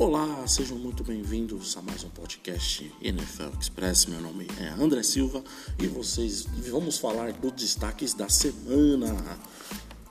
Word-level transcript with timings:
Olá, 0.00 0.46
sejam 0.46 0.78
muito 0.78 1.04
bem-vindos 1.04 1.76
a 1.76 1.82
mais 1.82 2.02
um 2.04 2.08
podcast 2.08 2.90
NFL 3.02 3.50
Express. 3.60 4.06
Meu 4.06 4.18
nome 4.18 4.46
é 4.58 4.68
André 4.82 5.02
Silva 5.02 5.44
e 5.78 5.86
vocês 5.88 6.46
vamos 6.70 6.96
falar 6.96 7.34
dos 7.34 7.52
destaques 7.52 8.14
da 8.14 8.26
semana. 8.26 9.14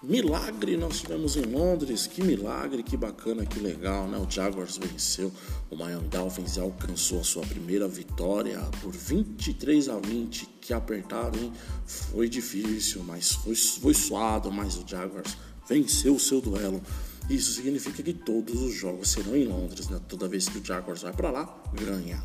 Milagre 0.03 0.77
nós 0.77 1.01
tivemos 1.01 1.35
em 1.37 1.41
Londres, 1.41 2.05
que 2.05 2.23
milagre, 2.23 2.83
que 2.83 2.95
bacana, 2.95 3.47
que 3.47 3.59
legal, 3.59 4.07
né? 4.07 4.19
O 4.19 4.29
Jaguars 4.29 4.77
venceu 4.77 5.33
o 5.71 5.75
Miami 5.75 6.07
Dolphins 6.07 6.59
alcançou 6.59 7.21
a 7.21 7.23
sua 7.23 7.43
primeira 7.47 7.87
vitória 7.87 8.59
por 8.83 8.91
23 8.91 9.89
a 9.89 9.97
20. 9.97 10.45
Que 10.61 10.71
apertado, 10.71 11.39
hein? 11.39 11.51
Foi 11.87 12.29
difícil, 12.29 13.03
mas 13.03 13.31
foi, 13.31 13.55
foi 13.55 13.95
suado, 13.95 14.51
mas 14.51 14.75
o 14.75 14.87
Jaguars 14.87 15.35
venceu 15.67 16.13
o 16.13 16.19
seu 16.19 16.39
duelo. 16.39 16.79
Isso 17.29 17.53
significa 17.53 18.01
que 18.01 18.13
todos 18.13 18.59
os 18.61 18.73
jogos 18.73 19.09
serão 19.09 19.35
em 19.35 19.45
Londres, 19.45 19.87
né? 19.87 19.99
Toda 20.07 20.27
vez 20.27 20.49
que 20.49 20.57
o 20.57 20.65
Jaguars 20.65 21.03
vai 21.03 21.13
para 21.13 21.29
lá, 21.29 21.63
ganha. 21.73 22.23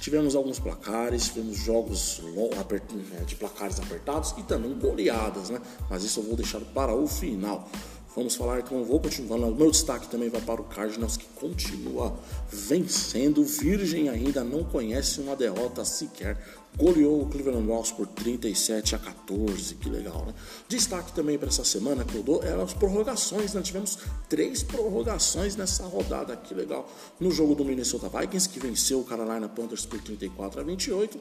Tivemos 0.00 0.34
alguns 0.34 0.58
placares, 0.58 1.28
tivemos 1.28 1.56
jogos 1.56 2.20
né, 2.20 3.24
de 3.26 3.36
placares 3.36 3.78
apertados 3.78 4.34
e 4.36 4.42
também 4.42 4.76
goleadas, 4.78 5.48
né? 5.48 5.60
Mas 5.88 6.02
isso 6.02 6.20
eu 6.20 6.24
vou 6.24 6.36
deixar 6.36 6.60
para 6.60 6.94
o 6.94 7.06
final. 7.06 7.70
Vamos 8.14 8.34
falar 8.34 8.60
então, 8.60 8.84
vou 8.84 9.00
continuar. 9.00 9.38
O 9.38 9.54
meu 9.54 9.70
destaque 9.70 10.06
também 10.06 10.28
vai 10.28 10.40
para 10.42 10.60
o 10.60 10.64
Cardinals, 10.64 11.16
que 11.16 11.24
continua 11.34 12.14
vencendo. 12.50 13.42
Virgem 13.42 14.10
ainda 14.10 14.44
não 14.44 14.62
conhece 14.64 15.20
uma 15.20 15.34
derrota 15.34 15.82
sequer. 15.82 16.36
Goleou 16.76 17.22
o 17.22 17.26
Cleveland 17.26 17.66
Browns 17.66 17.90
por 17.90 18.06
37 18.06 18.94
a 18.94 18.98
14. 18.98 19.74
Que 19.76 19.88
legal, 19.88 20.26
né? 20.26 20.34
Destaque 20.68 21.12
também 21.12 21.38
para 21.38 21.48
essa 21.48 21.64
semana 21.64 22.04
que 22.04 22.14
eu 22.14 22.22
dou 22.22 22.42
eram 22.42 22.62
as 22.62 22.74
prorrogações. 22.74 23.54
Né? 23.54 23.62
Tivemos 23.62 23.98
três 24.28 24.62
prorrogações 24.62 25.56
nessa 25.56 25.84
rodada. 25.84 26.36
Que 26.36 26.54
legal. 26.54 26.90
No 27.18 27.30
jogo 27.30 27.54
do 27.54 27.64
Minnesota 27.64 28.08
Vikings, 28.08 28.48
que 28.48 28.60
venceu 28.60 29.00
o 29.00 29.04
Carolina 29.04 29.48
Panthers 29.48 29.86
por 29.86 30.00
34 30.00 30.60
a 30.60 30.62
28. 30.62 31.18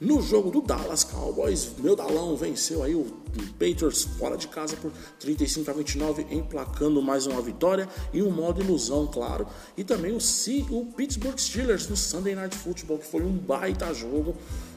No 0.00 0.22
jogo 0.22 0.48
do 0.52 0.60
Dallas 0.60 1.02
Cowboys, 1.02 1.72
meu 1.76 1.96
Dalão 1.96 2.36
venceu 2.36 2.84
aí 2.84 2.94
o 2.94 3.04
Patriots 3.58 4.04
fora 4.16 4.36
de 4.36 4.46
casa 4.46 4.76
por 4.76 4.92
35 5.18 5.68
a 5.68 5.74
29, 5.74 6.24
emplacando 6.30 7.02
mais 7.02 7.26
uma 7.26 7.42
vitória 7.42 7.88
e 8.12 8.22
um 8.22 8.30
modo 8.30 8.62
ilusão, 8.62 9.08
claro. 9.08 9.44
E 9.76 9.82
também 9.82 10.14
o, 10.14 10.20
C, 10.20 10.64
o 10.70 10.86
Pittsburgh 10.86 11.36
Steelers 11.36 11.88
no 11.88 11.96
Sunday 11.96 12.36
Night 12.36 12.56
Football, 12.56 12.98
que 12.98 13.06
foi 13.06 13.22
um 13.22 13.32
baita 13.32 13.92
jogo. 13.92 14.36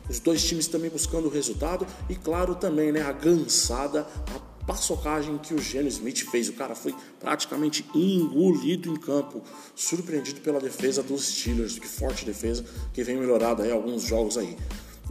Os 0.10 0.20
dois 0.20 0.44
times 0.44 0.66
também 0.66 0.90
buscando 0.90 1.28
o 1.28 1.30
resultado 1.30 1.86
e, 2.10 2.16
claro, 2.16 2.56
também 2.56 2.92
né, 2.92 3.04
a 3.04 3.12
gansada, 3.12 4.08
a 4.36 4.66
paçocagem 4.66 5.38
que 5.38 5.54
o 5.54 5.62
Geno 5.62 5.88
Smith 5.88 6.26
fez. 6.32 6.50
O 6.50 6.54
cara 6.54 6.74
foi 6.74 6.96
praticamente 7.20 7.86
engolido 7.94 8.90
em 8.90 8.96
campo, 8.96 9.44
surpreendido 9.76 10.42
pela 10.42 10.60
defesa 10.60 11.04
dos 11.04 11.28
Steelers. 11.28 11.78
Que 11.78 11.88
forte 11.88 12.26
defesa 12.26 12.66
que 12.92 13.04
vem 13.04 13.18
melhorada 13.18 13.62
aí 13.62 13.72
alguns 13.72 14.02
jogos 14.02 14.36
aí. 14.36 14.58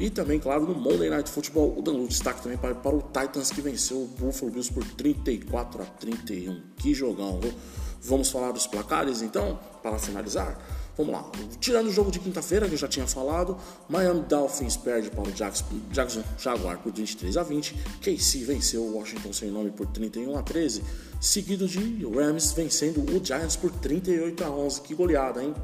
E 0.01 0.09
também, 0.09 0.41
claro, 0.41 0.67
no 0.67 0.75
Monday 0.75 1.11
Night 1.11 1.29
Football, 1.31 1.79
o 1.79 1.83
Danilo 1.83 2.09
destaque 2.09 2.43
também 2.43 2.57
para, 2.57 2.75
para 2.75 2.97
o 2.97 3.03
Titans 3.03 3.51
que 3.51 3.61
venceu 3.61 3.99
o 3.99 4.07
Buffalo 4.07 4.51
Bills 4.51 4.73
por 4.73 4.83
34 4.83 5.83
a 5.83 5.85
31. 5.85 6.59
Que 6.79 6.95
jogão, 6.95 7.39
viu? 7.39 7.53
Vamos 8.01 8.31
falar 8.31 8.51
dos 8.53 8.67
placares 8.67 9.21
então, 9.21 9.61
para 9.83 9.99
finalizar? 9.99 10.59
Vamos 10.97 11.13
lá. 11.13 11.31
Tirando 11.61 11.89
o 11.89 11.93
jogo 11.93 12.11
de 12.11 12.19
quinta-feira, 12.19 12.67
que 12.67 12.73
eu 12.73 12.79
já 12.79 12.89
tinha 12.89 13.07
falado, 13.07 13.59
Miami 13.91 14.23
Dolphins 14.23 14.75
perde 14.75 15.11
para 15.11 15.29
o 15.29 15.33
Jackson, 15.33 15.67
Jackson 15.91 16.23
Jaguar 16.39 16.79
por 16.79 16.93
23 16.93 17.37
a 17.37 17.43
20. 17.43 17.75
KC 18.01 18.45
venceu 18.45 18.83
o 18.83 18.97
Washington 18.97 19.35
sem 19.35 19.51
nome 19.51 19.71
por 19.71 19.87
31 19.87 20.35
a 20.39 20.43
13. 20.43 20.83
Seguido 21.21 21.69
de 21.69 22.07
Rams 22.07 22.53
vencendo 22.53 23.01
o 23.01 23.23
Giants 23.23 23.57
por 23.57 23.71
38 23.71 24.45
a 24.45 24.51
11. 24.51 24.81
Que 24.81 24.95
goleada, 24.95 25.45
hein? 25.45 25.55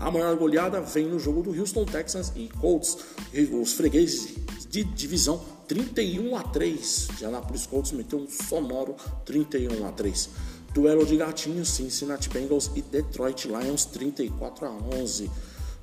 A 0.00 0.10
maior 0.12 0.36
goleada 0.36 0.80
vem 0.80 1.06
no 1.06 1.18
jogo 1.18 1.42
do 1.42 1.58
Houston 1.58 1.84
Texans 1.84 2.32
e 2.36 2.48
Colts, 2.60 2.98
os 3.60 3.72
fregueses 3.72 4.36
de 4.70 4.84
divisão 4.84 5.42
31 5.66 6.36
a 6.36 6.42
3. 6.44 7.08
Indianapolis 7.14 7.66
Colts 7.66 7.92
meteu 7.92 8.20
um 8.20 8.28
sonoro 8.28 8.94
31 9.24 9.86
a 9.86 9.92
3. 9.92 10.30
Duelo 10.72 11.04
de 11.04 11.16
gatinhos, 11.16 11.70
Cincinnati 11.70 12.28
Bengals 12.28 12.70
e 12.76 12.82
Detroit 12.82 13.46
Lions 13.46 13.86
34 13.86 14.66
a 14.66 14.70
11. 14.70 15.30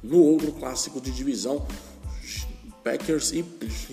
No 0.01 0.21
outro 0.21 0.51
clássico 0.53 1.01
de 1.01 1.11
divisão, 1.11 1.65
Packers 2.85 3.31
e 3.31 3.41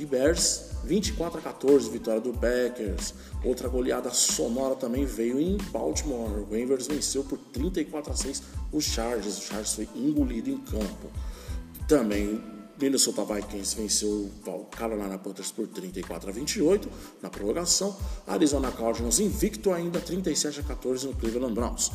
Bears 0.04 0.66
24 0.84 1.38
a 1.38 1.42
14, 1.42 1.88
vitória 1.88 2.20
do 2.20 2.34
Packers. 2.34 3.14
Outra 3.42 3.66
goleada 3.66 4.10
sonora 4.10 4.75
também 4.75 5.06
veio 5.06 5.41
em 5.41 5.56
Baltimore. 5.70 6.41
O 6.41 6.44
Ravens 6.44 6.88
venceu 6.88 7.25
por 7.25 7.38
34 7.38 8.12
a 8.12 8.16
6 8.16 8.42
os 8.70 8.84
Chargers. 8.84 9.38
O 9.38 9.41
Chargers 9.41 9.75
foi 9.76 9.88
engolido 9.97 10.50
em 10.50 10.58
campo. 10.58 11.10
Também 11.88 12.38
Minnesota 12.78 13.25
Vikings 13.25 13.76
venceu 13.76 14.31
o 14.47 14.64
Carolina 14.76 15.16
Panthers 15.16 15.50
por 15.50 15.66
34 15.69 16.28
a 16.28 16.32
28 16.32 16.86
na 17.22 17.31
prorrogação. 17.31 17.97
Arizona 18.26 18.70
Cardinals 18.70 19.20
invicto 19.20 19.72
ainda 19.72 20.00
37 20.00 20.60
a 20.60 20.62
14 20.64 21.06
no 21.06 21.14
Cleveland 21.14 21.54
Browns. 21.54 21.91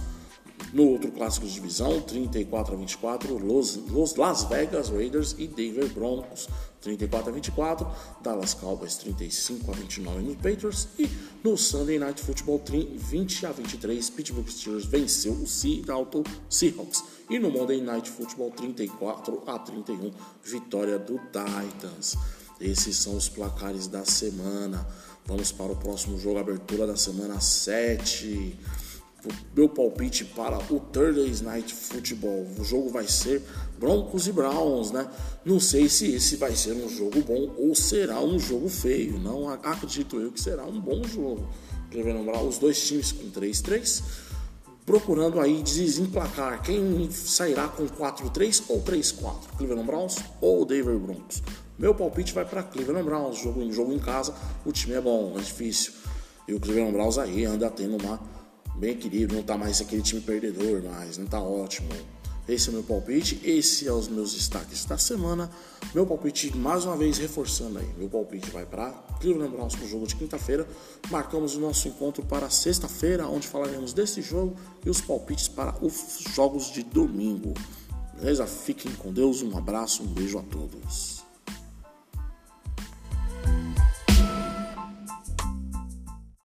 No 0.78 0.90
outro 0.90 1.12
clássico 1.12 1.48
de 1.48 1.54
divisão, 1.56 2.00
34 2.02 2.76
a 2.76 2.78
24, 2.78 3.36
Los, 3.40 3.78
Los 3.90 4.16
Las 4.16 4.44
Vegas 4.44 4.90
Raiders 4.90 5.34
e 5.40 5.48
Denver 5.48 5.88
Broncos, 5.88 6.48
34 6.82 7.32
a 7.32 7.34
24, 7.34 7.88
Dallas 8.22 8.54
Cowboys 8.54 8.96
35 8.98 9.72
a 9.72 9.74
29 9.74 10.22
no 10.22 10.36
Patriots 10.36 10.88
e 11.00 11.10
no 11.44 11.58
Sunday 11.58 11.98
Night 11.98 12.22
Football 12.22 12.62
20 12.96 13.48
a 13.48 13.52
23, 13.54 14.08
Pittsburgh 14.12 14.48
Steelers 14.48 14.86
venceu 14.86 15.34
o 15.34 15.48
Seattle 15.48 16.24
Seahawks 16.48 17.04
e 17.28 17.40
no 17.40 17.50
Monday 17.50 17.82
Night 17.82 18.08
Football 18.12 18.52
34 18.52 19.44
a 19.48 19.58
31, 19.58 20.12
vitória 20.44 21.00
do 21.00 21.18
Titans. 21.18 22.16
Esses 22.62 22.98
são 22.98 23.18
os 23.18 23.28
placares 23.28 23.88
da 23.88 24.06
semana. 24.06 24.88
Vamos 25.26 25.52
para 25.52 25.72
o 25.72 25.76
próximo 25.76 26.20
jogo, 26.20 26.38
abertura 26.38 26.86
da 26.86 26.96
semana 26.96 27.40
7 27.40 28.56
meu 29.56 29.68
palpite 29.68 30.26
para 30.26 30.58
o 30.72 30.80
Thursday 30.80 31.34
Night 31.44 31.74
Football. 31.74 32.48
O 32.60 32.64
jogo 32.64 32.90
vai 32.90 33.08
ser 33.08 33.42
Broncos 33.80 34.28
e 34.28 34.32
Browns, 34.32 34.92
né? 34.92 35.08
Não 35.46 35.60
sei 35.60 35.90
se 35.90 36.14
esse 36.14 36.36
vai 36.36 36.56
ser 36.56 36.74
um 36.74 36.90
jogo 36.90 37.22
bom 37.22 37.54
ou 37.58 37.74
será 37.76 38.22
um 38.22 38.38
jogo 38.40 38.70
feio. 38.70 39.20
Não 39.20 39.50
acredito 39.50 40.20
eu 40.20 40.32
que 40.32 40.42
será 40.42 40.66
um 40.66 40.80
bom 40.80 41.04
jogo. 41.04 41.48
Devendo 41.90 42.20
lembrar 42.20 42.44
os 42.44 42.58
dois 42.58 42.86
times 42.86 43.12
com 43.12 43.30
3-3, 43.32 44.04
procurando 44.86 45.40
aí 45.40 45.62
desemplacar 45.62 46.62
quem 46.62 47.10
sairá 47.12 47.68
com 47.68 47.86
4-3 47.88 48.64
ou 48.70 48.82
3-4, 48.82 49.58
Cleveland 49.58 49.86
Browns 49.86 50.16
ou 50.42 50.66
Denver 50.66 50.98
Broncos. 50.98 51.42
Meu 51.78 51.94
palpite 51.94 52.34
vai 52.34 52.44
para 52.44 52.64
Cleveland 52.64 53.04
Browns, 53.04 53.38
jogo 53.38 53.62
em 53.62 53.72
jogo 53.72 53.94
em 53.94 54.00
casa, 54.00 54.34
o 54.66 54.72
time 54.72 54.96
é 54.96 55.02
bom, 55.02 55.34
é 55.38 55.42
difícil. 55.42 55.94
E 56.48 56.54
o 56.54 56.60
Cleveland 56.60 56.94
Browns 56.94 57.18
aí 57.18 57.46
anda 57.46 57.70
tendo 57.70 58.02
uma 58.02 58.20
bem 58.78 58.92
equilíbrio, 58.92 59.38
não 59.38 59.44
tá 59.44 59.58
mais 59.58 59.82
aquele 59.82 60.02
time 60.02 60.22
perdedor, 60.22 60.84
mas 60.84 61.18
não 61.18 61.26
tá 61.26 61.42
ótimo. 61.42 61.90
Esse 62.48 62.70
é 62.70 62.72
o 62.72 62.76
meu 62.76 62.84
palpite, 62.84 63.42
esse 63.44 63.86
é 63.88 63.92
os 63.92 64.08
meus 64.08 64.34
destaques 64.34 64.86
da 64.86 64.98
semana. 64.98 65.52
Meu 65.94 66.06
palpite, 66.06 66.56
mais 66.56 66.86
uma 66.86 66.96
vez, 66.96 67.18
reforçando 67.18 67.78
aí. 67.78 67.90
Meu 67.98 68.08
palpite 68.08 68.50
vai 68.52 68.66
para 68.66 68.90
Cleveland 69.20 69.54
Browns 69.54 69.76
pro 69.76 69.86
jogo 69.86 70.08
de 70.08 70.16
quinta-feira. 70.16 70.66
Marcamos 71.12 71.58
o 71.58 71.60
nosso 71.60 71.90
encontro 71.90 72.26
para 72.26 72.50
sexta-feira, 72.50 73.28
onde 73.28 73.46
falaremos 73.46 73.92
desse 73.92 74.22
jogo 74.22 74.56
e 74.86 74.90
os 74.90 75.02
palpites 75.02 75.50
para 75.50 75.76
os 75.84 76.24
jogos 76.34 76.72
de 76.72 76.84
domingo. 76.84 77.54
Beleza? 78.18 78.48
Fiquem 78.48 78.94
com 78.94 79.12
Deus, 79.12 79.42
um 79.42 79.58
abraço, 79.58 80.04
um 80.04 80.08
beijo 80.08 80.40
a 80.40 80.44
todos. 80.44 81.27